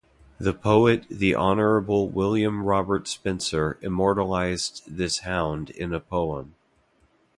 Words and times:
The 0.39 0.55
poet 0.55 1.05
The 1.11 1.35
Honorable 1.35 2.09
William 2.09 2.63
Robert 2.63 3.07
Spencer 3.07 3.77
immortalised 3.83 4.81
this 4.87 5.19
hound 5.19 5.69
in 5.69 5.93
a 5.93 5.99
poem. 5.99 6.55